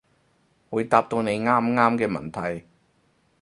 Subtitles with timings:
[0.71, 2.65] 會答到你啱啱嘅問題